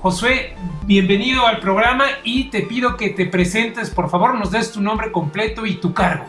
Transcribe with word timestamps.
Josué, 0.00 0.56
bienvenido 0.86 1.46
al 1.46 1.60
programa 1.60 2.06
y 2.24 2.50
te 2.50 2.62
pido 2.62 2.96
que 2.96 3.10
te 3.10 3.26
presentes, 3.26 3.90
por 3.90 4.10
favor, 4.10 4.34
nos 4.34 4.50
des 4.50 4.72
tu 4.72 4.80
nombre 4.80 5.12
completo 5.12 5.66
y 5.66 5.74
tu 5.76 5.94
cargo. 5.94 6.24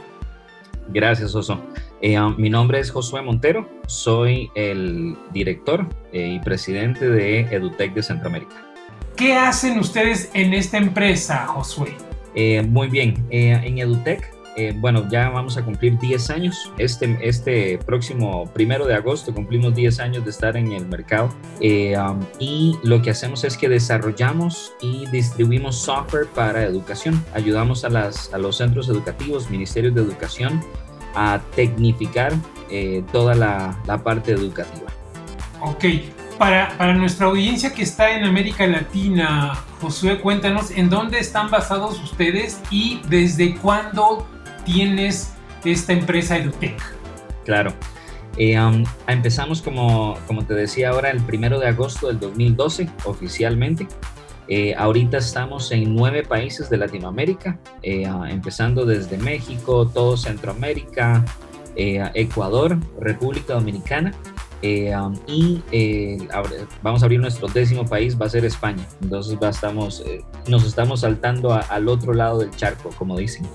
Gracias, 0.90 1.34
Oso. 1.34 1.60
Eh, 2.02 2.20
um, 2.20 2.36
mi 2.38 2.52
nombre 2.52 2.80
es 2.80 2.92
Josué 2.92 3.24
Montero, 3.24 3.68
soy 3.88 4.52
el 4.54 5.18
director 5.32 5.88
eh, 6.14 6.34
y 6.36 6.40
presidente 6.40 7.10
de 7.10 7.40
EduTech 7.42 7.94
de 7.96 8.04
Centroamérica. 8.04 8.56
¿Qué 9.16 9.34
hacen 9.34 9.80
ustedes 9.80 10.30
en 10.34 10.54
esta 10.54 10.78
empresa, 10.78 11.48
Josué? 11.48 12.11
Eh, 12.36 12.62
muy 12.64 12.88
bien, 12.88 13.26
en 13.30 13.78
EduTech, 13.78 14.34
bueno, 14.76 15.08
ya 15.10 15.30
vamos 15.30 15.58
a 15.58 15.64
cumplir 15.64 15.98
10 15.98 16.30
años. 16.30 16.72
Este, 16.78 17.18
este 17.22 17.80
próximo 17.80 18.50
primero 18.54 18.86
de 18.86 18.94
agosto 18.94 19.34
cumplimos 19.34 19.74
10 19.74 20.00
años 20.00 20.24
de 20.24 20.30
estar 20.30 20.56
en 20.58 20.72
el 20.72 20.86
mercado. 20.86 21.34
Um, 21.62 22.20
y 22.38 22.78
lo 22.84 23.02
que 23.02 23.12
hacemos 23.12 23.44
es 23.44 23.58
que 23.58 23.70
desarrollamos 23.70 24.74
y 24.82 25.08
distribuimos 25.08 25.78
software 25.78 26.28
para 26.28 26.64
educación. 26.64 27.24
Ayudamos 27.34 27.86
a, 27.86 27.90
las, 27.90 28.34
a 28.34 28.38
los 28.38 28.58
centros 28.58 28.90
educativos, 28.90 29.50
ministerios 29.50 29.96
de 29.96 30.02
educación, 30.02 30.62
a 31.16 31.42
tecnificar 31.56 32.34
eh, 32.70 33.04
toda 33.12 33.36
la, 33.36 34.02
parte 34.04 34.32
educativa. 34.32 34.92
Ok, 35.62 35.86
para, 36.42 36.96
nuestra 36.96 37.28
audiencia 37.28 37.72
que 37.72 37.84
está 37.84 38.18
en 38.18 38.24
América 38.24 38.66
Latina, 38.66 39.54
Josué, 39.80 40.20
cuéntanos 40.20 40.72
en 40.72 40.90
dónde 40.90 41.20
están 41.20 41.52
basados 41.52 42.02
ustedes 42.02 42.60
y 42.72 43.00
desde 43.10 43.54
cuándo 43.58 44.26
tienes 44.66 45.36
esta 45.64 45.94
empresa 45.94 46.38
EduTech. 46.38 46.82
Claro. 47.46 47.76
Eh, 48.38 48.58
empezamos, 49.08 49.62
como, 49.62 50.18
te 50.48 50.56
decía 50.56 50.90
ahora, 50.90 51.12
el 51.12 51.22
primero 51.22 51.60
de 51.60 51.68
agosto 51.68 52.08
del 52.08 52.20
2012 52.20 52.90
oficialmente. 53.06 53.88
Eh, 54.48 54.74
ahorita 54.76 55.20
estamos 55.20 55.72
en 55.72 55.96
nueve 55.96 56.24
países 56.24 56.72
de 56.72 56.78
Latinoamérica, 56.78 57.60
eh, 57.84 58.10
empezando 58.30 58.88
desde 58.88 59.16
México, 59.20 59.88
todo 59.88 60.18
Centroamérica, 60.18 61.24
Ecuador, 61.76 62.80
República 63.00 63.54
Dominicana. 63.54 64.12
Um, 64.64 65.16
y 65.28 66.28
vamos 66.82 67.02
a 67.02 67.06
abrir 67.06 67.20
nuestro 67.20 67.48
décimo 67.48 67.86
país, 67.86 68.20
va 68.20 68.28
a 68.28 68.30
ser 68.30 68.46
España. 68.46 68.86
Entonces 69.02 69.38
estamos, 69.42 70.04
nos 70.48 70.66
estamos 70.66 71.02
saltando 71.02 71.54
al 71.54 71.88
otro 71.88 72.14
lado 72.14 72.40
del 72.40 72.52
charco, 72.52 72.90
como 72.98 73.18
dicen. 73.18 73.48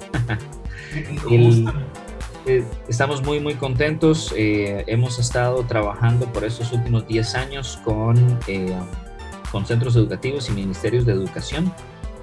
estamos 2.89 3.23
muy, 3.23 3.41
muy 3.41 3.55
contentos. 3.55 4.35
hemos 4.37 5.19
estado 5.19 5.65
trabajando 5.65 6.27
por 6.33 6.45
estos 6.45 6.73
últimos 6.73 7.07
10 7.07 7.35
años 7.37 7.79
con 7.85 8.17
con 9.51 9.65
centros 9.67 9.97
educativos 9.97 10.49
y 10.49 10.53
ministerios 10.53 11.07
de 11.07 11.13
educación, 11.13 11.73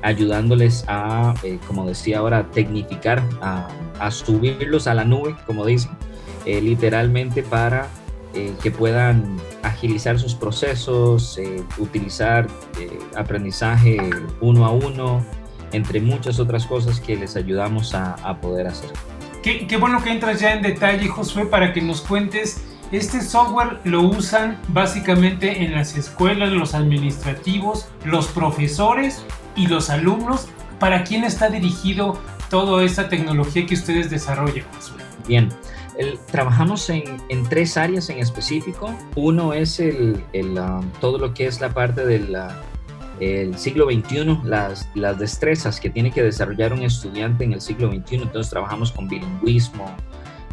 ayudándoles 0.01 0.85
a, 0.87 1.33
eh, 1.43 1.59
como 1.67 1.87
decía 1.87 2.19
ahora, 2.19 2.49
tecnificar, 2.51 3.23
a, 3.41 4.11
subirlos 4.11 4.87
a 4.87 4.93
la 4.93 5.03
nube, 5.05 5.35
como 5.47 5.65
dicen, 5.65 5.91
eh, 6.45 6.61
literalmente 6.61 7.41
para 7.41 7.87
eh, 8.33 8.53
que 8.61 8.71
puedan 8.71 9.37
agilizar 9.61 10.19
sus 10.19 10.35
procesos, 10.35 11.39
utilizar 11.77 12.47
aprendizaje 13.15 13.97
uno 14.41 14.65
a 14.65 14.71
uno, 14.71 15.23
entre 15.71 15.99
muchas 15.99 16.39
otras 16.39 16.65
cosas 16.65 16.99
que 16.99 17.15
les 17.15 17.35
ayudamos 17.35 17.93
a, 17.93 18.39
poder 18.41 18.67
hacer. 18.67 18.89
Qué, 19.41 19.67
qué, 19.67 19.77
bueno 19.77 20.01
que 20.01 20.11
entras 20.11 20.39
ya 20.39 20.53
en 20.53 20.61
detalle, 20.61 21.07
Josué, 21.07 21.45
para 21.45 21.73
que 21.73 21.81
nos 21.81 22.01
cuentes 22.01 22.63
este 22.93 23.21
software 23.21 23.79
lo 23.85 24.03
usan 24.03 24.59
básicamente 24.67 25.63
en 25.63 25.73
las 25.73 25.97
escuelas, 25.97 26.51
los 26.51 26.75
administrativos, 26.75 27.87
los 28.05 28.27
profesores 28.27 29.25
y 29.55 29.65
los 29.65 29.89
alumnos. 29.89 30.47
¿Para 30.79 31.03
quién 31.03 31.23
está 31.23 31.49
dirigido 31.49 32.19
toda 32.51 32.83
esta 32.83 33.09
tecnología 33.09 33.65
que 33.65 33.73
ustedes 33.73 34.11
desarrollan? 34.11 34.65
Bien, 35.27 35.49
trabajamos 36.31 36.89
en, 36.89 37.03
tres 37.49 37.77
áreas 37.77 38.09
en 38.09 38.19
específico. 38.19 38.93
Uno 39.15 39.53
es 39.53 39.79
el, 39.79 40.23
um, 40.33 40.89
todo 40.99 41.17
lo 41.17 41.33
que 41.33 41.47
es 41.47 41.61
la 41.61 41.73
parte 41.73 42.05
del 42.05 42.35
uh, 42.35 43.57
siglo 43.57 43.85
XXI, 43.89 44.39
las, 44.43 44.89
las 44.95 45.19
destrezas 45.19 45.79
que 45.79 45.89
tiene 45.89 46.11
que 46.11 46.23
desarrollar 46.23 46.73
un 46.73 46.83
estudiante 46.83 47.43
en 47.43 47.53
el 47.53 47.61
siglo 47.61 47.91
XXI. 47.91 48.15
Entonces 48.15 48.49
trabajamos 48.49 48.91
con 48.91 49.07
bilingüismo, 49.07 49.95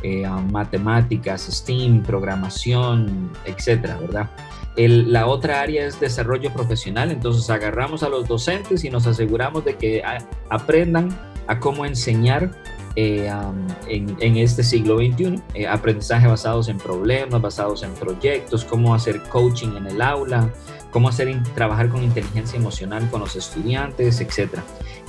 eh, 0.02 0.26
matemáticas, 0.50 1.42
STEAM, 1.42 2.02
programación, 2.02 3.30
etcétera, 3.44 3.98
¿verdad? 3.98 4.30
la 4.76 5.26
otra 5.26 5.60
área 5.60 5.84
es 5.84 6.00
desarrollo 6.00 6.50
profesional, 6.54 7.10
entonces 7.10 7.50
agarramos 7.50 8.02
a 8.02 8.08
los 8.08 8.26
docentes 8.26 8.82
y 8.82 8.88
nos 8.88 9.06
aseguramos 9.06 9.62
de 9.64 9.76
que 9.76 10.02
aprendan 10.48 11.10
a 11.48 11.60
cómo 11.60 11.84
enseñar 11.84 12.50
eh, 13.02 13.32
en, 13.88 14.36
este 14.36 14.62
siglo 14.62 14.98
XXI, 14.98 15.40
eh, 15.54 15.66
aprendizaje 15.66 16.26
basados 16.26 16.68
en 16.68 16.76
problemas, 16.76 17.40
basados 17.40 17.82
en 17.82 17.94
proyectos, 17.94 18.62
cómo 18.62 18.94
hacer 18.94 19.22
coaching 19.22 19.74
en 19.74 19.86
el 19.86 20.02
aula, 20.02 20.50
cómo 20.90 21.08
hacer 21.08 21.34
trabajar 21.54 21.88
con 21.88 22.02
inteligencia 22.04 22.58
emocional 22.58 23.08
con 23.10 23.20
los 23.20 23.36
estudiantes, 23.36 24.20
etc. 24.20 24.58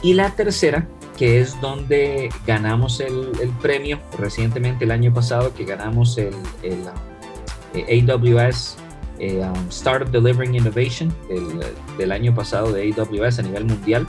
Y 0.01 0.13
la 0.13 0.33
tercera, 0.33 0.87
que 1.17 1.41
es 1.41 1.59
donde 1.59 2.29
ganamos 2.47 3.01
el, 3.01 3.29
premio 3.61 3.99
recientemente 4.17 4.85
el 4.85 4.91
año 4.91 5.13
pasado, 5.13 5.53
que 5.53 5.65
ganamos 5.65 6.17
el, 6.17 6.33
eh, 6.63 8.05
AWS 8.09 8.77
um, 9.19 9.69
Start 9.69 10.11
Delivering 10.11 10.55
Innovation 10.55 11.13
del 11.97 12.13
año 12.13 12.33
pasado 12.33 12.71
de 12.71 12.93
AWS 12.93 13.39
a 13.39 13.41
nivel 13.41 13.65
mundial 13.65 14.07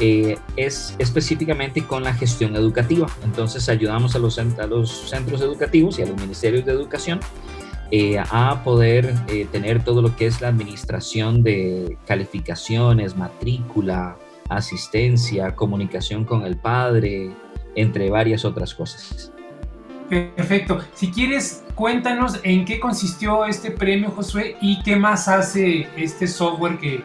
eh, 0.00 0.38
es 0.56 0.94
específicamente 0.98 1.82
con 1.82 2.04
la 2.04 2.12
gestión 2.12 2.54
educativa. 2.54 3.06
Entonces 3.24 3.68
ayudamos 3.68 4.14
a 4.14 4.18
los, 4.18 4.34
centros 4.34 5.40
educativos 5.40 5.98
y 5.98 6.02
a 6.02 6.06
los 6.06 6.20
ministerios 6.20 6.64
de 6.66 6.72
educación 6.72 7.20
eh, 7.90 8.18
a 8.18 8.62
poder 8.62 9.14
eh, 9.28 9.46
tener 9.50 9.82
todo 9.82 10.02
lo 10.02 10.14
que 10.14 10.26
es 10.26 10.40
la 10.40 10.48
administración 10.48 11.42
de 11.42 11.96
calificaciones, 12.06 13.16
matrícula, 13.16 14.16
asistencia, 14.48 15.54
comunicación 15.54 16.24
con 16.24 16.44
el 16.44 16.56
padre, 16.56 17.30
entre 17.74 18.10
varias 18.10 18.44
otras 18.44 18.74
cosas. 18.74 19.32
Perfecto. 20.10 20.80
Si 20.94 21.10
quieres, 21.10 21.64
cuéntanos 21.74 22.38
en 22.44 22.64
qué 22.64 22.78
consistió 22.78 23.44
este 23.44 23.70
premio, 23.70 24.10
Josué, 24.10 24.56
y 24.60 24.80
qué 24.82 24.94
más 24.94 25.26
hace 25.26 25.88
este 25.96 26.28
software 26.28 26.78
que 26.78 27.02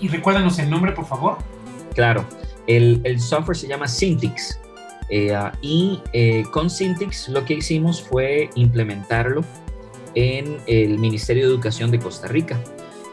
y 0.00 0.08
recuérdanos 0.08 0.58
el 0.58 0.70
nombre, 0.70 0.92
por 0.92 1.06
favor. 1.06 1.38
Claro, 1.94 2.26
el, 2.66 3.20
software 3.20 3.56
se 3.56 3.66
llama 3.66 3.88
Syntix 3.88 4.58
eh, 5.08 5.36
y 5.60 6.00
eh, 6.12 6.44
con 6.52 6.70
Syntix 6.70 7.28
lo 7.28 7.44
que 7.44 7.54
hicimos 7.54 8.02
fue 8.02 8.50
implementarlo 8.54 9.44
en 10.14 10.58
el 10.66 10.98
Ministerio 10.98 11.46
de 11.46 11.54
Educación 11.54 11.90
de 11.90 11.98
Costa 11.98 12.28
Rica. 12.28 12.58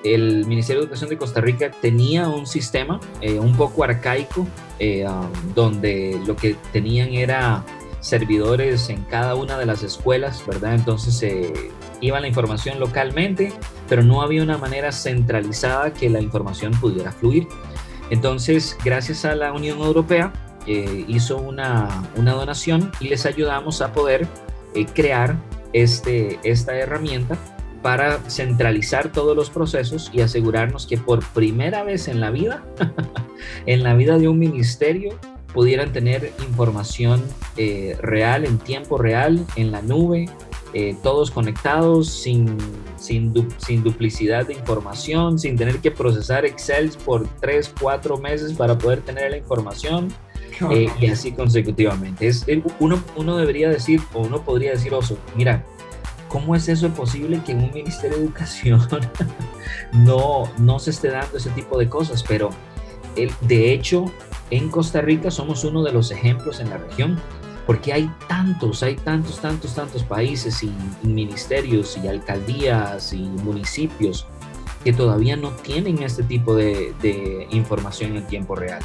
El 0.03 0.45
Ministerio 0.45 0.81
de 0.81 0.85
Educación 0.85 1.09
de 1.09 1.17
Costa 1.17 1.41
Rica 1.41 1.71
tenía 1.71 2.27
un 2.27 2.45
sistema 2.45 2.99
eh, 3.21 3.39
un 3.39 3.55
poco 3.57 3.83
arcaico 3.83 4.41
um, 4.41 5.53
donde 5.55 6.19
lo 6.25 6.35
que 6.35 6.55
tenían 6.71 7.13
era 7.13 7.65
servidores 7.99 8.89
en 8.89 9.03
cada 9.03 9.35
una 9.35 9.57
de 9.57 9.65
las 9.65 9.83
escuelas, 9.83 10.45
¿verdad? 10.45 10.75
Entonces 10.75 11.15
se 11.15 11.51
iba 11.99 12.19
la 12.19 12.27
información 12.27 12.79
localmente, 12.79 13.51
pero 13.89 14.03
no 14.03 14.21
había 14.21 14.43
una 14.43 14.57
manera 14.57 14.91
centralizada 14.91 15.93
que 15.93 16.09
la 16.09 16.21
información 16.21 16.73
pudiera 16.79 17.11
fluir. 17.11 17.47
Entonces, 18.09 18.77
gracias 18.83 19.25
a 19.25 19.35
la 19.35 19.53
Unión 19.53 19.79
Europea, 19.79 20.31
eh, 20.65 21.05
hizo 21.07 21.37
una, 21.37 22.03
donación 22.15 22.91
y 22.99 23.07
les 23.07 23.25
ayudamos 23.25 23.81
a 23.81 23.93
poder 23.93 24.27
eh, 24.75 24.85
crear 24.85 25.37
este, 25.73 26.39
esta 26.43 26.75
herramienta 26.75 27.37
para 27.81 28.17
centralizar 28.29 29.11
todos 29.11 29.35
los 29.35 29.49
procesos 29.49 30.09
y 30.13 30.21
asegurarnos 30.21 30.87
que 30.87 30.97
por 30.97 31.23
primera 31.27 31.83
vez 31.83 32.07
en 32.07 32.19
la 32.19 32.31
vida, 32.31 32.65
en 33.65 33.83
la 33.83 33.93
vida 33.93 34.17
de 34.17 34.27
un 34.27 34.39
ministerio, 34.39 35.17
pudieran 35.53 35.93
tener 35.93 36.33
información 36.39 37.23
eh, 37.55 37.97
real, 38.01 38.45
en 38.45 38.57
tiempo 38.57 38.97
real, 38.97 39.45
en 39.55 39.71
la 39.71 39.81
nube, 39.81 40.29
eh, 40.79 40.95
todos 41.01 41.31
conectados, 41.31 42.07
sin, 42.07 42.55
sin, 42.97 43.33
sin, 43.57 43.81
duplicidad 43.81 44.45
de 44.45 44.53
información, 44.53 45.39
sin 45.39 45.55
tener 45.55 45.79
que 45.79 45.89
procesar 45.89 46.45
Excel 46.45 46.91
por 47.03 47.27
3, 47.41 47.73
4 47.81 48.17
meses 48.17 48.53
para 48.53 48.77
poder 48.77 49.01
tener 49.01 49.31
la 49.31 49.37
información. 49.37 50.13
Eh, 50.69 50.87
y 51.01 51.07
así 51.07 51.31
consecutivamente. 51.31 52.27
Es, 52.27 52.45
uno, 52.79 53.01
uno 53.15 53.37
debería 53.37 53.69
decir, 53.69 54.01
o 54.13 54.21
uno 54.21 54.43
podría 54.43 54.69
decir, 54.69 54.93
Oso, 54.93 55.17
mira, 55.35 55.65
¿cómo 56.29 56.53
es 56.55 56.69
eso 56.69 56.89
posible 56.89 57.41
que 57.43 57.53
en 57.53 57.63
un 57.63 57.73
Ministerio 57.73 58.17
de 58.17 58.25
Educación 58.25 58.79
no, 59.93 60.43
no 60.59 60.77
se 60.77 60.91
esté 60.91 61.09
dando 61.09 61.37
ese 61.37 61.49
tipo 61.51 61.79
de 61.79 61.89
cosas? 61.89 62.23
Pero 62.27 62.51
el, 63.15 63.31
de 63.41 63.73
hecho, 63.73 64.05
en 64.51 64.69
Costa 64.69 65.01
Rica 65.01 65.31
somos 65.31 65.63
uno 65.63 65.81
de 65.81 65.91
los 65.91 66.11
ejemplos 66.11 66.59
en 66.59 66.69
la 66.69 66.77
región, 66.77 67.19
porque 67.67 67.93
hay 67.93 68.09
tantos, 68.27 68.81
hay 68.81 68.95
tantos, 68.95 69.39
tantos, 69.39 69.75
tantos 69.75 70.03
países 70.03 70.63
y, 70.63 70.71
ministerios 71.03 71.99
y 72.01 72.07
alcaldías 72.07 73.13
y 73.13 73.19
municipios 73.19 74.25
que 74.83 74.93
todavía 74.93 75.35
no 75.35 75.51
tienen 75.51 76.01
este 76.01 76.23
tipo 76.23 76.55
de, 76.55 76.93
de 77.01 77.45
información 77.51 78.15
en 78.15 78.25
tiempo 78.25 78.55
real. 78.55 78.81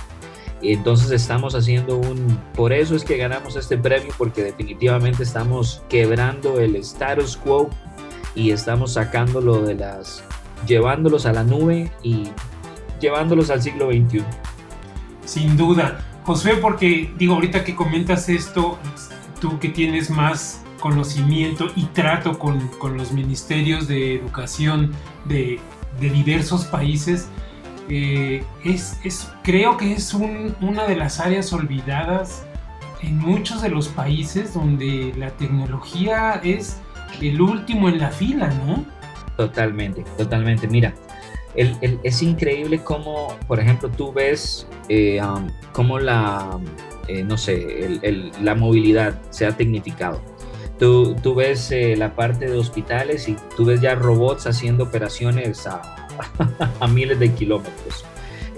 Entonces 0.62 1.11
estamos 1.11 1.55
haciendo 1.55 1.96
un, 1.96 2.38
por 2.55 2.73
eso 2.73 2.94
es 2.94 3.05
que 3.05 3.17
ganamos 3.17 3.56
este 3.56 3.79
premio, 3.79 4.12
porque 4.19 4.43
definitivamente 4.43 5.23
estamos 5.23 5.82
quebrando 5.88 6.61
el 6.61 6.76
status 6.76 7.37
quo 7.37 7.70
y 8.35 8.50
estamos 8.50 8.94
sacándolo 8.94 9.62
de 9.62 9.75
las, 9.75 10.25
llevándolos 10.67 11.26
a 11.26 11.32
la 11.32 11.44
nube 11.44 11.90
y 12.02 12.28
llevándolos 13.00 13.50
al 13.50 13.62
siglo 13.62 13.90
XXI. 13.90 14.25
Sin 15.25 15.56
duda. 15.56 16.05
José, 16.24 16.54
porque 16.56 17.12
digo, 17.19 17.34
ahorita 17.34 17.64
que 17.64 17.74
comentas 17.74 18.28
esto, 18.28 18.78
tú 19.40 19.58
que 19.58 19.69
tienes 19.69 20.10
más 20.10 20.62
conocimiento 20.80 21.66
y 21.76 21.84
trato 21.86 22.38
con, 22.38 22.69
con 22.78 22.96
los 22.96 23.12
ministerios 23.12 23.88
de 23.88 24.16
educación 24.16 24.92
de, 25.24 25.60
de 26.00 26.10
diversos 26.10 26.64
países, 26.64 27.28
eh, 27.88 28.44
es, 28.64 29.00
es, 29.04 29.30
creo 29.42 29.76
que 29.76 29.92
es 29.92 30.14
un, 30.14 30.54
una 30.60 30.86
de 30.86 30.96
las 30.96 31.20
áreas 31.20 31.52
olvidadas 31.52 32.44
en 33.02 33.18
muchos 33.18 33.60
de 33.62 33.68
los 33.68 33.88
países 33.88 34.54
donde 34.54 35.12
la 35.16 35.30
tecnología 35.30 36.40
es 36.44 36.80
el 37.20 37.40
último 37.40 37.88
en 37.88 37.98
la 37.98 38.10
fila, 38.10 38.48
¿no? 38.66 38.84
Totalmente, 39.36 40.04
totalmente. 40.16 40.68
Mira, 40.68 40.94
el, 41.54 41.76
el, 41.81 42.00
es 42.02 42.22
increíble 42.22 42.82
cómo, 42.82 43.37
por 43.46 43.60
ejemplo, 43.60 43.90
tú 43.90 44.12
ves 44.12 44.66
eh, 44.88 45.20
um, 45.22 45.49
cómo 45.72 45.99
la, 45.99 46.58
eh, 47.08 47.22
no 47.22 47.37
sé, 47.37 48.00
la 48.40 48.54
movilidad 48.54 49.20
se 49.31 49.46
ha 49.46 49.56
tecnificado. 49.56 50.20
Tú, 50.78 51.14
tú 51.22 51.34
ves 51.34 51.70
eh, 51.70 51.94
la 51.96 52.14
parte 52.16 52.46
de 52.46 52.58
hospitales 52.58 53.28
y 53.28 53.37
tú 53.56 53.64
ves 53.64 53.81
ya 53.81 53.94
robots 53.94 54.46
haciendo 54.46 54.84
operaciones 54.84 55.66
a, 55.66 56.08
a 56.81 56.88
miles 56.88 57.19
de 57.19 57.32
kilómetros. 57.32 58.04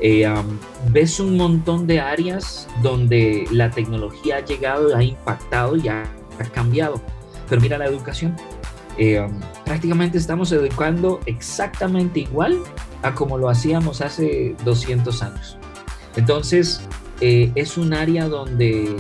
Eh, 0.01 0.29
um, 0.29 0.59
ves 0.91 1.21
un 1.21 1.37
montón 1.37 1.87
de 1.87 2.01
áreas 2.01 2.69
donde 2.83 3.47
la 3.51 3.71
tecnología 3.71 4.37
ha 4.37 4.41
llegado, 4.45 4.95
ha 4.95 5.03
impactado 5.03 5.77
y 5.77 5.89
ha, 5.89 6.05
cambiado. 6.53 7.01
Pero 7.49 7.61
mira 7.61 7.79
la 7.79 7.87
educación. 7.87 8.37
Eh, 8.99 9.27
prácticamente 9.65 10.19
estamos 10.19 10.53
educando 10.53 11.21
exactamente 11.27 12.21
igual 12.21 12.59
a 13.03 13.15
como 13.15 13.39
lo 13.39 13.49
hacíamos 13.49 14.01
hace 14.01 14.55
200 14.65 15.23
años. 15.23 15.59
Entonces, 16.17 16.81
eh, 17.21 17.51
es 17.55 17.77
un 17.77 17.93
área 17.93 18.29
donde 18.29 18.97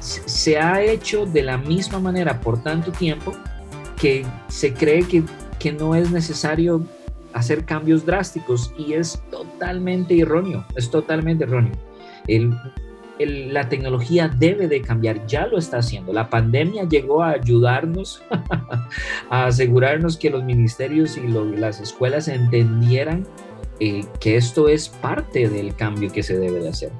se 0.00 0.58
ha 0.58 0.82
hecho 0.82 1.26
de 1.26 1.42
la 1.42 1.58
misma 1.58 1.98
manera 1.98 2.40
por 2.40 2.62
tanto 2.62 2.92
tiempo 2.92 3.32
que 3.96 4.24
se 4.48 4.72
cree 4.72 5.02
que, 5.06 5.24
que 5.58 5.72
no 5.72 5.94
es 5.94 6.10
necesario 6.10 6.86
hacer 7.32 7.64
cambios 7.64 8.06
drásticos 8.06 8.72
y 8.78 8.94
es 8.94 9.20
totalmente 9.30 10.18
erróneo, 10.18 10.64
es 10.74 10.90
totalmente 10.90 11.44
erróneo. 11.44 11.72
La 13.18 13.68
tecnología 13.68 14.28
debe 14.28 14.68
de 14.68 14.82
cambiar, 14.82 15.26
ya 15.26 15.46
lo 15.46 15.58
está 15.58 15.78
haciendo. 15.78 16.12
La 16.12 16.28
pandemia 16.28 16.84
llegó 16.88 17.22
a 17.22 17.30
ayudarnos 17.30 18.22
a 19.30 19.46
asegurarnos 19.46 20.16
que 20.16 20.30
los 20.30 20.44
ministerios 20.44 21.16
y 21.16 21.26
las 21.28 21.80
escuelas 21.80 22.28
entendieran 22.28 23.26
eh, 23.80 24.04
que 24.20 24.36
esto 24.36 24.68
es 24.68 24.88
parte 24.88 25.48
del 25.48 25.74
cambio 25.74 26.12
que 26.12 26.22
se 26.22 26.38
debe 26.38 26.60
de 26.60 26.68
hacer. 26.68 26.92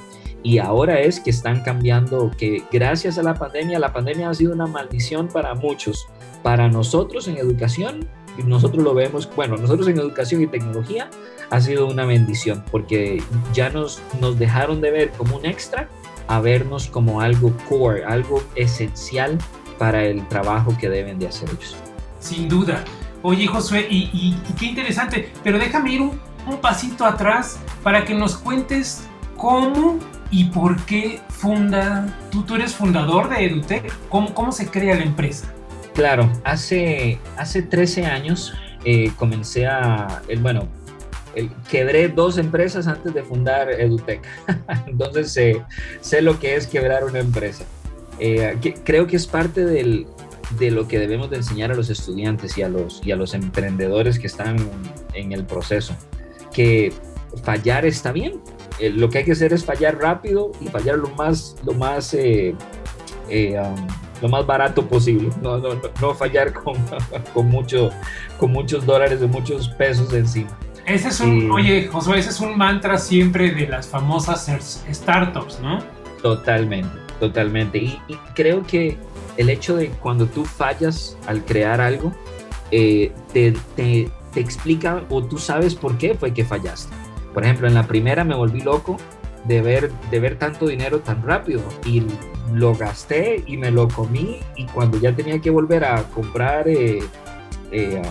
Y 0.42 0.58
ahora 0.58 1.00
es 1.00 1.20
que 1.20 1.30
están 1.30 1.62
cambiando, 1.62 2.30
que 2.38 2.62
gracias 2.70 3.18
a 3.18 3.22
la 3.22 3.34
pandemia, 3.34 3.78
la 3.78 3.92
pandemia 3.92 4.30
ha 4.30 4.34
sido 4.34 4.52
una 4.52 4.66
maldición 4.66 5.28
para 5.28 5.54
muchos. 5.54 6.06
Para 6.42 6.68
nosotros 6.68 7.26
en 7.28 7.36
educación 7.36 8.08
nosotros 8.44 8.84
lo 8.84 8.94
vemos, 8.94 9.28
bueno, 9.34 9.56
nosotros 9.56 9.88
en 9.88 9.98
educación 9.98 10.42
y 10.42 10.46
tecnología 10.46 11.08
ha 11.50 11.60
sido 11.60 11.86
una 11.86 12.04
bendición 12.04 12.64
porque 12.70 13.22
ya 13.54 13.70
nos, 13.70 14.02
nos 14.20 14.38
dejaron 14.38 14.80
de 14.80 14.90
ver 14.90 15.10
como 15.10 15.36
un 15.36 15.46
extra 15.46 15.88
a 16.28 16.40
vernos 16.40 16.88
como 16.88 17.20
algo 17.20 17.52
core, 17.68 18.04
algo 18.04 18.42
esencial 18.54 19.38
para 19.78 20.04
el 20.04 20.26
trabajo 20.28 20.76
que 20.78 20.88
deben 20.88 21.18
de 21.18 21.28
hacer 21.28 21.48
ellos. 21.50 21.76
Sin 22.20 22.48
duda. 22.48 22.84
Oye, 23.22 23.46
Josué, 23.46 23.86
y, 23.90 24.36
qué 24.58 24.66
interesante, 24.66 25.32
pero 25.42 25.58
déjame 25.58 25.92
ir 25.92 26.00
un, 26.00 26.20
pasito 26.60 27.04
atrás 27.04 27.58
para 27.82 28.04
que 28.04 28.14
nos 28.14 28.36
cuentes 28.36 29.06
cómo 29.36 29.98
y 30.30 30.44
por 30.44 30.80
qué 30.84 31.20
funda, 31.28 32.06
tú, 32.30 32.44
tú 32.44 32.54
eres 32.54 32.74
fundador 32.74 33.28
de 33.28 33.46
EduTech, 33.46 33.92
cómo, 34.08 34.32
cómo 34.32 34.52
se 34.52 34.70
crea 34.70 34.94
la 34.94 35.02
empresa. 35.02 35.52
Claro, 35.94 36.30
hace, 36.44 37.18
hace 37.36 37.62
13 37.62 38.06
años 38.06 38.54
eh, 38.84 39.10
comencé 39.16 39.66
a, 39.66 40.22
el, 40.28 40.40
bueno, 40.40 40.68
quebré 41.70 42.08
dos 42.08 42.38
empresas 42.38 42.86
antes 42.86 43.14
de 43.14 43.22
fundar 43.22 43.70
EduTech. 43.70 44.22
Entonces 44.86 45.38
sé 46.00 46.22
lo 46.22 46.38
que 46.38 46.56
es 46.56 46.66
quebrar 46.66 47.04
una 47.04 47.20
empresa. 47.20 47.64
Eh, 48.18 48.74
creo 48.84 49.06
que 49.06 49.16
es 49.16 49.26
parte 49.26 49.64
del, 49.64 50.06
de 50.58 50.70
lo 50.70 50.88
que 50.88 50.98
debemos 50.98 51.30
de 51.30 51.36
enseñar 51.36 51.70
a 51.72 51.74
los 51.74 51.90
estudiantes 51.90 52.56
y 52.56 52.62
a 52.62 52.68
los, 52.68 53.04
y 53.04 53.12
a 53.12 53.16
los 53.16 53.34
emprendedores 53.34 54.18
que 54.18 54.26
están 54.26 54.56
en 55.12 55.32
el 55.32 55.44
proceso. 55.44 55.94
Que 56.52 56.92
fallar 57.42 57.84
está 57.84 58.12
bien. 58.12 58.40
Eh, 58.78 58.90
lo 58.90 59.10
que 59.10 59.18
hay 59.18 59.24
que 59.24 59.32
hacer 59.32 59.52
es 59.52 59.64
fallar 59.64 59.98
rápido 59.98 60.52
y 60.60 60.68
fallar 60.68 60.96
lo 60.96 61.08
más, 61.10 61.56
lo 61.64 61.72
más 61.74 62.14
um, 62.14 62.56
lo 64.22 64.28
más 64.28 64.46
barato 64.46 64.86
posible, 64.86 65.30
no, 65.42 65.58
no, 65.58 65.68
no 66.00 66.14
fallar 66.14 66.52
con, 66.52 66.74
con, 67.34 67.48
mucho, 67.48 67.90
con 68.38 68.50
muchos 68.50 68.86
dólares 68.86 69.20
o 69.22 69.28
muchos 69.28 69.68
pesos 69.70 70.12
encima. 70.12 70.56
Ese 70.86 71.08
es 71.08 71.20
un, 71.20 71.50
oye, 71.50 71.88
Josué, 71.88 72.20
ese 72.20 72.30
es 72.30 72.40
un 72.40 72.56
mantra 72.56 72.96
siempre 72.96 73.50
de 73.50 73.66
las 73.66 73.88
famosas 73.88 74.84
startups, 74.90 75.58
¿no? 75.60 75.80
Totalmente, 76.22 76.96
totalmente. 77.18 77.78
Y, 77.78 77.98
creo 78.34 78.64
que 78.64 78.96
el 79.36 79.50
hecho 79.50 79.76
de 79.76 79.88
cuando 79.88 80.26
tú 80.26 80.44
fallas 80.44 81.16
al 81.26 81.44
crear 81.44 81.80
algo, 81.80 82.12
eh, 82.70 83.12
te, 83.32 83.52
te, 83.74 84.08
te 84.32 84.40
explica 84.40 85.02
o 85.08 85.24
tú 85.24 85.38
sabes 85.38 85.74
por 85.74 85.98
qué 85.98 86.14
fue 86.14 86.32
que 86.32 86.44
fallaste. 86.44 86.94
Por 87.34 87.42
ejemplo, 87.42 87.66
en 87.66 87.74
la 87.74 87.86
primera 87.86 88.22
me 88.22 88.34
volví 88.34 88.60
loco 88.60 88.96
de 89.44 89.62
ver, 89.62 89.90
de 90.10 90.20
ver 90.20 90.38
tanto 90.38 90.66
dinero 90.66 91.00
tan 91.00 91.22
rápido 91.22 91.62
y 91.84 92.02
lo 92.52 92.74
gasté 92.74 93.42
y 93.46 93.56
me 93.56 93.70
lo 93.70 93.88
comí 93.88 94.40
y 94.56 94.66
cuando 94.66 94.98
ya 94.98 95.12
tenía 95.14 95.40
que 95.40 95.50
volver 95.50 95.84
a 95.84 96.02
comprar 96.04 96.68
eh, 96.68 97.00
eh, 97.72 98.02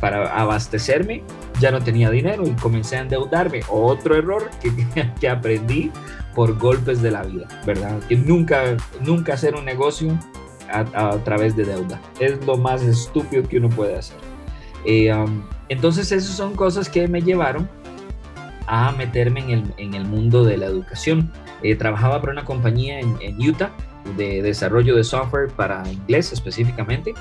para 0.00 0.34
abastecerme, 0.40 1.22
ya 1.60 1.70
no 1.70 1.80
tenía 1.80 2.10
dinero 2.10 2.44
y 2.46 2.52
comencé 2.52 2.96
a 2.96 3.00
endeudarme. 3.00 3.60
Otro 3.68 4.16
error 4.16 4.50
que, 4.60 4.72
que 5.20 5.28
aprendí 5.28 5.92
por 6.34 6.58
golpes 6.58 7.02
de 7.02 7.10
la 7.10 7.22
vida, 7.22 7.46
¿verdad? 7.66 8.00
Que 8.08 8.16
nunca, 8.16 8.76
nunca 9.00 9.34
hacer 9.34 9.54
un 9.54 9.64
negocio 9.64 10.18
a, 10.72 11.18
través 11.24 11.56
de 11.56 11.64
deuda. 11.64 12.00
Es 12.18 12.44
lo 12.46 12.56
más 12.56 12.82
estúpido 12.82 13.42
que 13.42 13.58
uno 13.58 13.68
puede 13.68 13.96
hacer. 13.96 14.16
Eh, 14.84 15.12
um, 15.12 15.42
entonces 15.68 16.10
esas 16.12 16.34
son 16.34 16.54
cosas 16.54 16.88
que 16.88 17.06
me 17.08 17.20
llevaron 17.20 17.68
a 18.66 18.92
meterme 18.92 19.40
en 19.40 19.50
el, 19.50 19.74
en 19.76 19.94
el 19.94 20.04
mundo 20.04 20.44
de 20.44 20.56
la 20.56 20.66
educación. 20.66 21.32
Eh, 21.62 21.74
trabajaba 21.74 22.20
para 22.20 22.32
una 22.32 22.44
compañía 22.44 23.00
en, 23.00 23.36
Utah 23.38 23.70
de 24.16 24.42
desarrollo 24.42 24.96
de 24.96 25.04
software 25.04 25.48
para 25.48 25.86
inglés 25.90 26.32
específicamente 26.32 27.12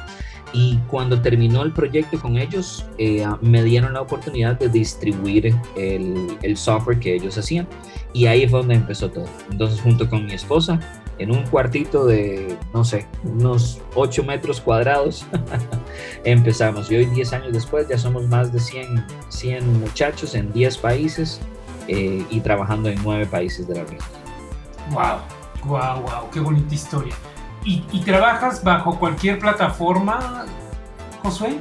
y 0.54 0.78
cuando 0.88 1.22
terminó 1.22 1.64
el 1.64 1.72
proyecto 1.72 2.20
con 2.20 2.38
ellos 2.38 2.86
eh, 2.98 3.26
me 3.42 3.64
dieron 3.64 3.94
la 3.94 4.02
oportunidad 4.02 4.58
de 4.58 4.70
distribuir 4.70 5.56
el, 5.76 6.58
software 6.58 7.00
que 7.00 7.16
ellos 7.16 7.38
hacían 7.38 7.68
y 8.14 8.26
ahí 8.26 8.48
fue 8.48 8.60
donde 8.60 8.76
empezó 8.76 9.10
todo. 9.10 9.26
Entonces 9.52 9.80
junto 9.82 10.10
con 10.10 10.26
mi 10.26 10.34
esposa 10.34 10.80
en 11.20 11.32
un 11.32 11.44
cuartito 11.44 12.06
de, 12.06 12.58
no 12.74 12.84
sé, 12.84 13.06
unos 13.24 13.80
8 13.94 14.24
metros 14.24 14.62
cuadrados, 14.62 15.26
empezamos. 16.24 16.90
Y 16.90 16.96
hoy, 16.96 17.06
10 17.06 17.34
años 17.34 17.54
después, 17.54 17.88
ya 17.90 17.98
somos 17.98 18.28
más 18.30 18.54
de 18.54 18.60
100, 18.60 19.06
100 19.28 19.82
muchachos 19.82 20.34
en 20.34 20.52
10 20.54 20.78
países 20.78 21.42
eh, 21.88 22.26
y 22.30 22.40
trabajando 22.40 22.90
en 22.90 23.04
9 23.04 23.28
países 23.28 23.68
de 23.68 23.76
la 23.76 23.82
región. 23.82 24.02
¡Wow! 24.92 25.20
¡Wow! 25.66 26.02
¡Wow! 26.02 26.30
¡Qué 26.32 26.40
bonita 26.40 26.74
historia! 26.74 27.14
¿Y, 27.66 27.84
y 27.92 28.00
trabajas 28.02 28.64
bajo 28.64 28.98
cualquier 28.98 29.40
plataforma, 29.40 30.46
Josué? 31.22 31.58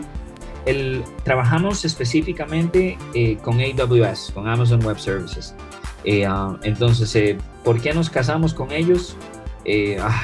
El, 0.66 1.02
trabajamos 1.24 1.84
específicamente 1.84 2.98
eh, 3.14 3.36
con 3.42 3.60
AWS, 3.60 4.32
con 4.32 4.48
Amazon 4.48 4.84
Web 4.84 4.98
Services. 4.98 5.54
Eh, 6.04 6.26
ah, 6.26 6.56
entonces, 6.62 7.36
¿por 7.64 7.80
qué 7.80 7.92
nos 7.92 8.10
casamos 8.10 8.54
con 8.54 8.70
ellos? 8.70 9.16
Eh, 9.64 9.98
ah, 10.00 10.22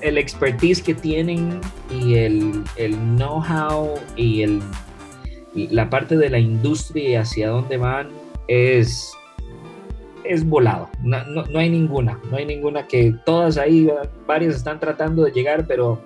el 0.00 0.18
expertise 0.18 0.82
que 0.82 0.94
tienen 0.94 1.60
y 1.90 2.14
el, 2.16 2.64
el 2.76 2.96
know-how 3.16 3.94
y 4.16 4.42
el, 4.42 4.60
la 5.54 5.88
parte 5.88 6.16
de 6.16 6.28
la 6.28 6.38
industria 6.38 7.22
hacia 7.22 7.48
dónde 7.48 7.76
van 7.76 8.08
es, 8.48 9.12
es 10.32 10.48
volado. 10.48 10.88
No, 11.02 11.24
no, 11.24 11.58
hay 11.58 11.70
ninguna, 11.70 12.18
no 12.30 12.36
hay 12.36 12.46
ninguna 12.46 12.86
que 12.86 13.14
todas 13.24 13.58
ahí, 13.58 13.88
varias 14.26 14.56
están 14.56 14.80
tratando 14.80 15.24
de 15.24 15.32
llegar, 15.32 15.66
pero 15.66 16.00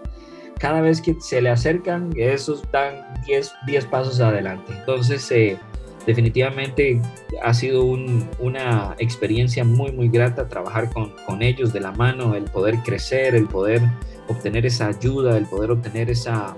cada 0.59 0.80
vez 0.80 1.00
que 1.00 1.14
se 1.21 1.40
le 1.40 1.50
acercan, 1.50 2.11
esos 2.16 2.62
dan 2.71 2.95
10, 3.26 3.52
10 3.66 3.87
pasos 3.87 4.21
adelante. 4.21 4.73
Entonces, 4.78 5.30
eh, 5.30 5.59
definitivamente 6.06 7.00
ha 7.42 7.52
sido 7.52 7.85
una 7.85 8.95
experiencia 8.99 9.64
muy, 9.64 9.92
muy 9.92 10.09
grata 10.09 10.49
trabajar 10.49 10.90
con, 10.92 11.12
con, 11.26 11.42
ellos 11.42 11.73
de 11.73 11.80
la 11.80 11.92
mano, 11.92 12.35
el 12.35 12.45
poder 12.45 12.76
crecer, 12.85 13.35
el 13.35 13.47
poder 13.47 13.83
obtener 14.28 14.66
esa 14.66 14.88
ayuda, 14.88 15.37
el 15.37 15.47
poder 15.47 15.71
obtener 15.71 16.11
esa... 16.11 16.56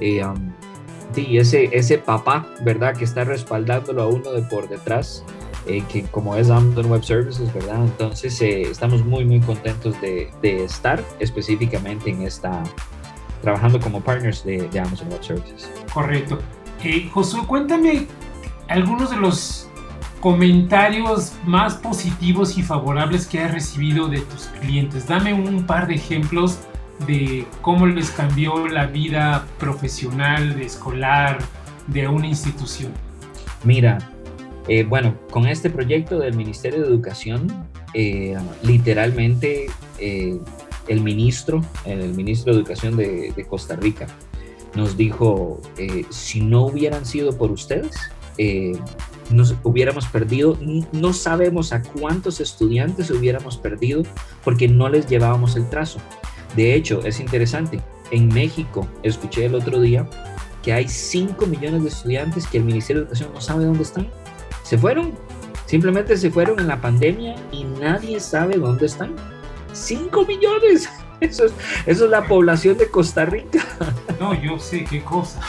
Eh, 0.00 0.24
um, 0.24 0.52
ese, 1.16 1.70
ese 1.72 1.98
papá, 1.98 2.46
¿verdad? 2.62 2.96
Que 2.96 3.04
está 3.04 3.24
respaldándolo 3.24 4.02
a 4.02 4.08
uno 4.08 4.30
de 4.32 4.42
por 4.42 4.68
detrás, 4.68 5.24
eh, 5.68 5.84
que 5.88 6.02
como 6.04 6.34
es 6.36 6.50
Amazon 6.50 6.90
Web 6.90 7.04
Services, 7.04 7.52
¿verdad? 7.52 7.84
Entonces 7.84 8.40
eh, 8.40 8.62
estamos 8.62 9.04
muy, 9.04 9.24
muy 9.24 9.40
contentos 9.40 10.00
de, 10.00 10.30
de, 10.42 10.64
estar 10.64 11.02
específicamente 11.20 12.10
en 12.10 12.22
esta, 12.22 12.62
trabajando 13.42 13.78
como 13.80 14.00
partners 14.00 14.44
de, 14.44 14.68
de 14.68 14.80
Amazon 14.80 15.08
Web 15.10 15.22
Services. 15.22 15.70
Correcto. 15.92 16.38
Josué, 17.12 17.40
cuéntame 17.46 18.06
algunos 18.68 19.10
de 19.10 19.16
los 19.16 19.68
comentarios 20.20 21.32
más 21.44 21.74
positivos 21.74 22.56
y 22.58 22.62
favorables 22.62 23.26
que 23.26 23.40
has 23.40 23.52
recibido 23.52 24.08
de 24.08 24.20
tus 24.20 24.46
clientes. 24.60 25.06
Dame 25.06 25.32
un 25.32 25.64
par 25.64 25.86
de 25.86 25.94
ejemplos 25.94 26.58
de 27.06 27.46
cómo 27.62 27.86
les 27.86 28.10
cambió 28.10 28.66
la 28.68 28.86
vida 28.86 29.46
profesional, 29.58 30.60
escolar, 30.60 31.38
de 31.86 32.08
una 32.08 32.26
institución. 32.26 32.92
Mira, 33.64 33.98
eh, 34.68 34.84
bueno, 34.84 35.14
con 35.30 35.46
este 35.46 35.70
proyecto 35.70 36.18
del 36.18 36.34
Ministerio 36.34 36.82
de 36.82 36.88
Educación, 36.88 37.68
eh, 37.94 38.36
literalmente 38.62 39.66
eh, 39.98 40.38
el 40.88 41.00
ministro, 41.00 41.62
el 41.84 42.14
ministro 42.14 42.52
de 42.52 42.60
Educación 42.60 42.96
de, 42.96 43.32
de 43.34 43.46
Costa 43.46 43.76
Rica, 43.76 44.06
nos 44.74 44.96
dijo, 44.96 45.60
si 46.10 46.42
no 46.42 46.66
hubieran 46.66 47.06
sido 47.06 47.36
por 47.36 47.50
ustedes, 47.50 47.96
nos 49.30 49.56
hubiéramos 49.64 50.06
perdido, 50.06 50.58
no 50.92 51.12
sabemos 51.12 51.72
a 51.72 51.82
cuántos 51.82 52.38
estudiantes 52.40 53.10
hubiéramos 53.10 53.56
perdido 53.56 54.02
porque 54.44 54.68
no 54.68 54.88
les 54.88 55.08
llevábamos 55.08 55.56
el 55.56 55.68
trazo. 55.68 56.00
De 56.54 56.74
hecho, 56.74 57.00
es 57.04 57.18
interesante, 57.18 57.80
en 58.10 58.28
México, 58.28 58.86
escuché 59.02 59.46
el 59.46 59.54
otro 59.54 59.80
día 59.80 60.08
que 60.62 60.72
hay 60.72 60.88
5 60.88 61.46
millones 61.46 61.82
de 61.82 61.88
estudiantes 61.88 62.46
que 62.46 62.58
el 62.58 62.64
Ministerio 62.64 63.02
de 63.02 63.06
Educación 63.06 63.30
no 63.34 63.40
sabe 63.40 63.64
dónde 63.64 63.82
están. 63.82 64.08
Se 64.68 64.76
fueron, 64.76 65.14
simplemente 65.64 66.14
se 66.18 66.30
fueron 66.30 66.60
en 66.60 66.68
la 66.68 66.78
pandemia 66.78 67.36
y 67.50 67.64
nadie 67.64 68.20
sabe 68.20 68.58
dónde 68.58 68.84
están. 68.84 69.16
5 69.72 70.26
millones. 70.26 70.90
Eso 71.20 71.46
es, 71.46 71.52
eso 71.84 72.04
es 72.04 72.10
la 72.12 72.28
población 72.28 72.78
de 72.78 72.88
Costa 72.88 73.24
Rica. 73.24 73.58
No, 74.20 74.40
yo 74.40 74.56
sé 74.60 74.84
qué 74.84 75.02
cosa. 75.02 75.40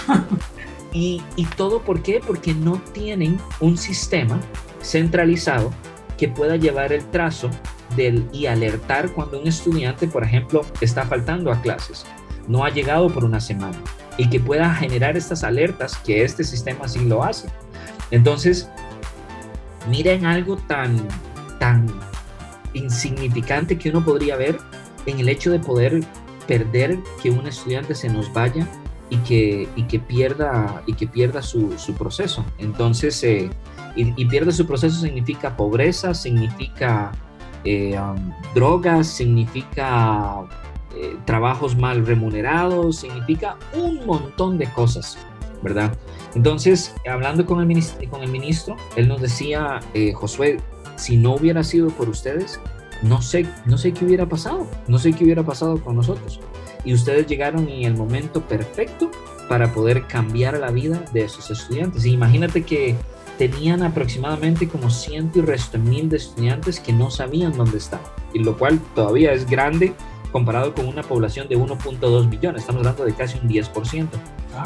Y, 0.92 1.22
todo 1.58 1.84
por 1.84 2.02
qué? 2.02 2.22
Porque 2.26 2.56
no 2.56 2.82
tienen 2.92 3.40
un 3.60 3.78
sistema 3.78 4.40
centralizado 4.82 5.70
que 6.18 6.28
pueda 6.28 6.56
llevar 6.56 6.92
el 6.92 7.06
trazo 7.12 7.52
del, 7.96 8.28
y 8.34 8.48
alertar 8.48 9.12
cuando 9.12 9.40
un 9.40 9.48
estudiante, 9.48 10.08
por 10.08 10.24
ejemplo, 10.24 10.66
está 10.82 11.06
faltando 11.06 11.52
a 11.52 11.62
clases, 11.62 12.08
no 12.48 12.66
ha 12.66 12.72
llegado 12.72 13.08
por 13.10 13.24
una 13.24 13.40
semana 13.40 13.78
y 14.18 14.28
que 14.28 14.40
pueda 14.40 14.74
generar 14.74 15.18
estas 15.18 15.44
alertas 15.44 15.98
que 15.98 16.24
este 16.24 16.44
sistema 16.44 16.88
sí 16.88 17.06
lo 17.06 17.24
hace. 17.24 17.48
Entonces, 18.10 18.68
miren 19.89 20.25
algo 20.25 20.55
tan, 20.55 21.08
tan 21.60 21.88
insignificante 22.74 23.77
que 23.77 23.89
uno 23.89 24.03
podría 24.03 24.36
ver 24.36 24.60
en 25.05 25.19
el 25.19 25.29
hecho 25.29 25.51
de 25.51 25.60
poder 25.60 26.01
perder 26.48 27.00
que 27.22 27.29
un 27.29 27.46
estudiante 27.48 27.96
se 27.96 28.10
nos 28.10 28.31
vaya 28.34 28.67
y 29.10 29.17
que, 29.17 29.67
y 29.75 29.84
que 29.84 30.00
pierda, 30.00 30.81
y 30.86 30.93
que 30.93 31.08
pierda 31.08 31.41
su, 31.41 31.75
proceso. 31.98 32.46
Entonces, 32.58 33.24
eh, 33.24 33.50
y, 33.96 34.25
pierde 34.25 34.51
su 34.51 34.65
proceso 34.65 35.00
significa 35.01 35.55
pobreza, 35.55 36.13
significa 36.13 37.12
eh, 37.63 38.00
um, 38.00 38.31
drogas, 38.53 39.08
significa 39.08 40.48
eh, 40.96 41.17
trabajos 41.25 41.75
mal 41.75 42.05
remunerados, 42.05 42.98
significa 42.98 43.58
un 43.74 44.05
montón 44.05 44.58
de 44.58 44.72
cosas, 44.72 45.17
¿verdad? 45.62 45.98
Entonces, 46.36 46.94
hablando 47.10 47.46
con 47.46 47.60
el 47.60 47.66
ministro, 47.66 48.10
con 48.10 48.24
el 48.24 48.30
ministro 48.30 48.75
él 48.96 49.08
nos 49.08 49.22
decía, 49.22 49.80
Josué, 50.13 50.60
si 50.96 51.18
no 51.18 51.36
hubiera 51.36 51.63
sido 51.63 51.89
por 51.89 52.10
ustedes, 52.10 52.60
no 53.01 53.22
sé, 53.22 53.48
no 53.66 53.78
sé 53.78 53.94
qué 53.94 54.06
hubiera 54.06 54.28
pasado, 54.28 54.68
no 54.88 55.00
sé 55.00 55.13
qué 55.13 55.24
hubiera 55.24 55.44
pasado 55.44 55.82
con 55.82 55.96
nosotros 55.96 56.39
y 56.84 56.94
ustedes 56.94 57.28
llegaron 57.28 57.68
en 57.68 57.84
el 57.84 57.96
momento 57.96 58.42
perfecto 58.42 59.12
para 59.48 59.74
poder 59.74 60.06
cambiar 60.08 60.58
la 60.58 60.72
vida 60.72 61.04
de 61.13 61.22
esos 61.22 61.50
estudiantes. 61.50 62.06
imagínate 62.06 62.63
que 62.63 62.96
tenían 63.38 63.84
aproximadamente 63.84 64.68
como 64.68 64.89
ciento 64.89 65.39
y 65.39 65.42
resto 65.42 65.80
mil 65.80 66.10
de 66.10 66.18
estudiantes 66.18 66.80
que 66.80 66.92
no 66.94 67.10
sabían 67.10 67.54
dónde 67.54 67.78
estaban, 67.78 68.06
y 68.34 68.39
lo 68.39 68.58
cual 68.58 68.80
todavía 68.96 69.32
es 69.32 69.50
grande 69.50 69.94
comparado 70.32 70.74
con 70.74 70.88
una 70.88 71.04
población 71.04 71.48
de 71.48 71.58
1.2 71.58 72.30
millones, 72.30 72.62
estamos 72.62 72.80
hablando 72.82 73.06
de 73.06 73.14
casi 73.14 73.38
un 73.40 73.50
10%. 73.50 74.08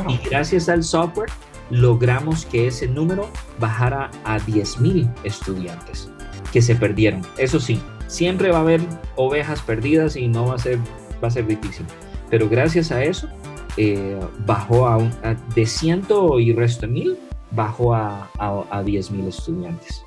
Y 0.07 0.29
gracias 0.29 0.69
al 0.69 0.83
software 0.83 1.29
logramos 1.69 2.45
que 2.45 2.67
ese 2.67 2.87
número 2.87 3.29
bajara 3.59 4.11
a 4.23 4.39
10 4.39 4.79
mil 4.79 5.09
estudiantes 5.23 6.09
que 6.51 6.61
se 6.61 6.75
perdieron. 6.75 7.21
Eso 7.37 7.59
sí, 7.59 7.81
siempre 8.07 8.51
va 8.51 8.57
a 8.57 8.61
haber 8.61 8.81
ovejas 9.15 9.61
perdidas 9.61 10.15
y 10.15 10.27
no 10.27 10.47
va 10.47 10.55
a 10.55 10.59
ser 10.59 10.79
va 11.23 11.27
a 11.29 11.31
ser 11.31 11.47
difícil. 11.47 11.85
Pero 12.29 12.49
gracias 12.49 12.91
a 12.91 13.03
eso, 13.03 13.29
eh, 13.77 14.19
bajó 14.45 14.87
a, 14.87 14.97
un, 14.97 15.11
de 15.55 15.65
ciento 15.65 16.39
y 16.39 16.53
resto 16.53 16.81
de 16.81 16.93
mil, 16.93 17.17
bajó 17.51 17.93
a, 17.93 18.29
a, 18.37 18.63
a 18.69 18.83
10 18.83 19.11
mil 19.11 19.27
estudiantes. 19.27 20.03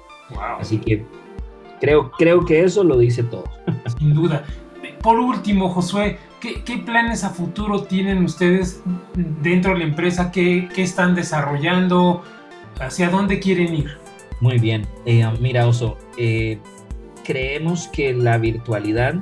Así 0.58 0.78
que 0.78 1.06
creo, 1.80 2.10
creo 2.12 2.44
que 2.44 2.64
eso 2.64 2.84
lo 2.84 2.98
dice 2.98 3.22
todo. 3.22 3.44
Sin 3.98 4.14
duda. 4.14 4.44
Por 5.06 5.20
último, 5.20 5.68
Josué, 5.68 6.18
¿qué, 6.40 6.64
¿qué, 6.64 6.78
planes 6.78 7.22
a 7.22 7.30
futuro 7.30 7.84
tienen 7.84 8.24
ustedes 8.24 8.82
dentro 9.14 9.72
de 9.72 9.78
la 9.78 9.84
empresa? 9.84 10.32
¿Qué, 10.32 10.68
están 10.78 11.14
desarrollando? 11.14 12.24
¿Hacia 12.80 13.08
dónde 13.08 13.38
quieren 13.38 13.72
ir? 13.72 13.98
Muy 14.40 14.58
bien. 14.58 14.84
Eh, 15.04 15.24
mira, 15.38 15.68
Oso, 15.68 15.96
eh, 16.18 16.58
creemos 17.24 17.86
que 17.86 18.14
la 18.14 18.36
virtualidad 18.38 19.14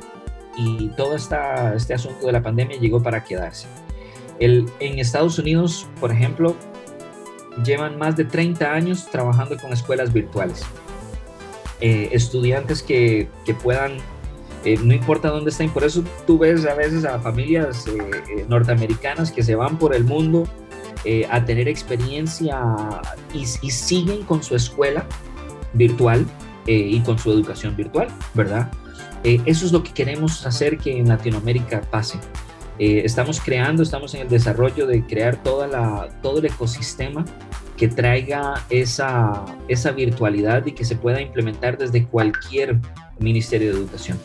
y 0.57 0.89
todo 0.97 1.17
este 1.17 1.93
asunto 1.93 2.29
de 2.29 2.33
la 2.33 2.43
pandemia 2.43 2.79
llegó 2.79 3.03
para 3.03 3.23
quedarse. 3.23 3.69
En 4.41 4.71
Estados 4.81 5.39
Unidos, 5.39 5.87
por 6.01 6.11
ejemplo, 6.11 6.57
llevan 7.63 7.99
más 7.99 8.17
de 8.17 8.25
30 8.25 8.73
años 8.73 9.11
trabajando 9.11 9.59
con 9.59 9.71
escuelas 9.71 10.15
virtuales. 10.15 10.65
Eh, 11.83 12.09
estudiantes 12.13 12.83
que, 12.83 13.29
que 13.45 13.53
puedan, 13.53 13.99
eh, 14.65 14.79
no 14.83 14.95
importa 14.95 15.29
dónde 15.29 15.51
estén, 15.51 15.71
por 15.71 15.85
eso 15.85 16.03
tú 16.27 16.39
ves 16.39 16.67
a 16.67 16.75
veces 16.75 17.05
a 17.05 17.19
familias 17.19 17.87
eh, 17.87 18.45
norteamericanas 18.49 19.31
que 19.31 19.43
se 19.43 19.55
van 19.55 19.79
por 19.79 19.95
el 19.95 20.05
mundo 20.05 20.49
a 21.31 21.45
tener 21.45 21.69
experiencia 21.69 22.59
y, 23.35 23.41
y, 23.41 23.71
siguen 23.71 24.23
con 24.23 24.43
su 24.43 24.57
escuela 24.57 25.05
virtual 25.75 26.25
y 26.67 26.99
con 27.01 27.19
su 27.19 27.31
educación 27.31 27.77
virtual, 27.77 28.09
¿verdad? 28.33 28.71
Eh, 29.25 29.41
eso 29.47 29.65
es 29.65 29.73
lo 29.73 29.83
que 29.83 29.93
queremos 29.93 30.47
hacer 30.47 30.77
que 30.77 30.99
en 30.99 31.09
Latinoamérica 31.09 31.81
pase. 31.81 32.19
Eh, 32.79 33.03
estamos 33.05 33.41
creando, 33.41 33.83
estamos 33.83 34.15
en 34.15 34.23
el 34.23 34.29
desarrollo 34.29 34.87
de 34.87 35.03
crear 35.07 35.43
toda 35.43 35.67
la, 35.67 36.09
todo 36.23 36.41
el 36.41 36.47
ecosistema 36.47 37.25
que 37.77 37.89
traiga 37.89 38.63
esa, 38.69 39.45
esa 39.67 39.93
virtualidad 39.93 40.67
y 40.67 40.73
que 40.73 40.85
se 40.85 40.97
pueda 40.97 41.21
implementar 41.23 41.79
desde 41.79 42.05
cualquier 42.07 42.79
ministerio 43.19 43.73
de 43.73 43.79
educación. 43.79 44.19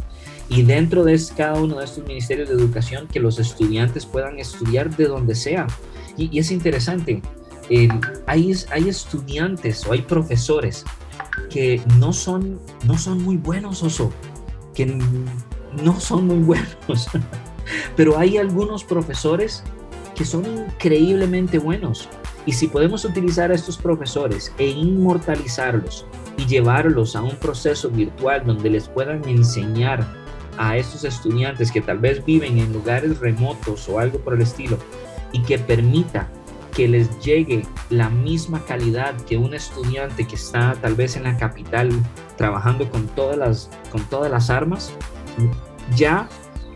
Y 0.49 0.63
dentro 0.63 1.03
de 1.03 1.19
cada 1.37 1.59
uno 1.61 1.77
de 1.77 1.85
estos 1.85 2.05
ministerios 2.05 2.49
de 2.49 2.55
educación, 2.55 3.07
que 3.07 3.19
los 3.19 3.39
estudiantes 3.39 4.05
puedan 4.05 4.39
estudiar 4.39 4.95
de 4.95 5.05
donde 5.05 5.35
sea. 5.35 5.67
Y, 6.17 6.37
es 6.39 6.51
interesante, 6.51 7.21
hay, 8.25 8.53
hay 8.71 8.89
estudiantes 8.89 9.85
o 9.85 9.93
hay 9.93 10.01
profesores 10.01 10.85
que 11.49 11.81
no 11.99 12.13
son, 12.13 12.59
no 12.85 12.97
son 12.97 13.23
muy 13.23 13.37
buenos, 13.37 13.83
Oso 13.83 14.11
que 14.73 14.85
no 15.83 15.99
son 15.99 16.27
muy 16.27 16.37
buenos, 16.45 17.07
pero 17.95 18.17
hay 18.17 18.37
algunos 18.37 18.83
profesores 18.83 19.63
que 20.15 20.25
son 20.25 20.45
increíblemente 20.45 21.59
buenos. 21.59 22.09
Y 22.45 22.53
si 22.53 22.67
podemos 22.67 23.05
utilizar 23.05 23.51
a 23.51 23.55
estos 23.55 23.77
profesores 23.77 24.53
e 24.57 24.67
inmortalizarlos 24.67 26.05
y 26.39 26.45
llevarlos 26.45 27.17
a 27.17 27.21
un 27.21 27.35
proceso 27.35 27.89
virtual 27.89 28.45
donde 28.45 28.69
les 28.69 28.87
puedan 28.87 29.27
enseñar 29.27 30.07
a 30.57 30.77
estos 30.77 31.03
estudiantes 31.03 31.69
que 31.69 31.81
tal 31.81 31.97
vez 31.97 32.23
viven 32.23 32.57
en 32.57 32.71
lugares 32.71 33.19
remotos 33.19 33.89
o 33.89 33.99
algo 33.99 34.19
por 34.19 34.35
el 34.35 34.41
estilo 34.41 34.77
y 35.33 35.41
que 35.41 35.59
permita 35.59 36.29
que 36.73 36.87
les 36.87 37.19
llegue 37.19 37.63
la 37.89 38.09
misma 38.09 38.63
calidad 38.63 39.15
que 39.23 39.35
un 39.35 39.53
estudiante 39.53 40.25
que 40.25 40.35
está 40.35 40.75
tal 40.81 40.95
vez 40.95 41.17
en 41.17 41.23
la 41.23 41.35
capital 41.35 41.89
trabajando 42.37 42.89
con 42.89 43.05
todas 43.07 43.37
las, 43.37 43.69
con 43.91 44.01
todas 44.05 44.31
las 44.31 44.49
armas, 44.49 44.93
ya 45.93 46.29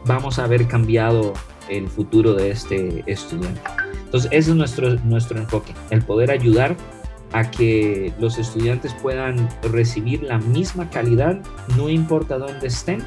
vamos 0.05 0.39
a 0.39 0.43
haber 0.43 0.67
cambiado 0.67 1.33
el 1.69 1.87
futuro 1.87 2.33
de 2.33 2.51
este 2.51 3.03
estudiante. 3.07 3.61
Entonces, 4.03 4.29
ese 4.33 4.51
es 4.51 4.55
nuestro, 4.57 4.93
nuestro 5.05 5.39
enfoque, 5.39 5.73
el 5.89 6.01
poder 6.01 6.31
ayudar 6.31 6.75
a 7.33 7.49
que 7.49 8.13
los 8.19 8.37
estudiantes 8.37 8.93
puedan 8.93 9.49
recibir 9.63 10.23
la 10.23 10.37
misma 10.37 10.89
calidad, 10.89 11.39
no 11.75 11.89
importa 11.89 12.37
dónde 12.37 12.67
estén 12.67 13.03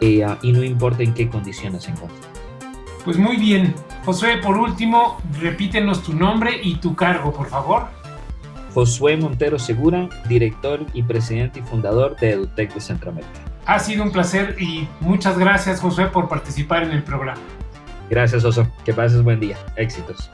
eh, 0.00 0.24
y 0.42 0.52
no 0.52 0.62
importa 0.62 1.02
en 1.02 1.12
qué 1.14 1.28
condiciones 1.28 1.84
se 1.84 1.90
encuentren. 1.90 2.22
Pues 3.04 3.16
muy 3.18 3.36
bien. 3.36 3.74
Josué, 4.04 4.38
por 4.38 4.56
último, 4.56 5.20
repítenos 5.40 6.02
tu 6.02 6.14
nombre 6.14 6.60
y 6.62 6.76
tu 6.76 6.94
cargo, 6.94 7.32
por 7.32 7.48
favor. 7.48 7.86
Josué 8.74 9.16
Montero 9.16 9.58
Segura, 9.58 10.08
director 10.28 10.84
y 10.92 11.02
presidente 11.02 11.60
y 11.60 11.62
fundador 11.62 12.16
de 12.16 12.30
EduTech 12.30 12.74
de 12.74 12.80
Centroamérica. 12.80 13.40
Ha 13.66 13.78
sido 13.78 14.02
un 14.02 14.12
placer 14.12 14.56
y 14.58 14.88
muchas 15.00 15.38
gracias, 15.38 15.80
Josué, 15.80 16.06
por 16.06 16.28
participar 16.28 16.84
en 16.84 16.92
el 16.92 17.02
programa. 17.02 17.40
Gracias, 18.08 18.44
Oso. 18.44 18.66
Que 18.84 18.94
pases 18.94 19.22
buen 19.22 19.40
día. 19.40 19.58
Éxitos. 19.76 20.30